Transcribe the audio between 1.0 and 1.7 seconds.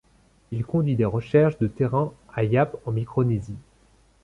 recherches de